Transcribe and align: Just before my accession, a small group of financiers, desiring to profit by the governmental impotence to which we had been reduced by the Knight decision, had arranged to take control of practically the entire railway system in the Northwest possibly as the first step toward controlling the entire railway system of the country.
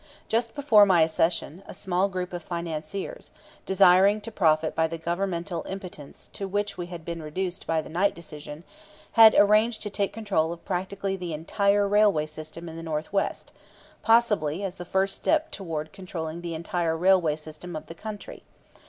Just 0.27 0.55
before 0.55 0.83
my 0.83 1.03
accession, 1.03 1.61
a 1.67 1.75
small 1.75 2.07
group 2.07 2.33
of 2.33 2.41
financiers, 2.41 3.29
desiring 3.67 4.19
to 4.21 4.31
profit 4.31 4.73
by 4.73 4.87
the 4.87 4.97
governmental 4.97 5.63
impotence 5.69 6.27
to 6.33 6.47
which 6.47 6.75
we 6.75 6.87
had 6.87 7.05
been 7.05 7.21
reduced 7.21 7.67
by 7.67 7.83
the 7.83 7.87
Knight 7.89 8.15
decision, 8.15 8.63
had 9.11 9.35
arranged 9.37 9.83
to 9.83 9.91
take 9.91 10.11
control 10.11 10.51
of 10.51 10.65
practically 10.65 11.15
the 11.15 11.33
entire 11.35 11.87
railway 11.87 12.25
system 12.25 12.67
in 12.67 12.77
the 12.77 12.81
Northwest 12.81 13.51
possibly 14.01 14.63
as 14.63 14.77
the 14.77 14.85
first 14.85 15.15
step 15.17 15.51
toward 15.51 15.93
controlling 15.93 16.41
the 16.41 16.55
entire 16.55 16.97
railway 16.97 17.35
system 17.35 17.75
of 17.75 17.85
the 17.85 17.93
country. 17.93 18.41